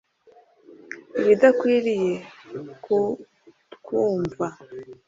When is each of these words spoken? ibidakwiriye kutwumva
ibidakwiriye 1.19 2.13
kutwumva 2.83 4.47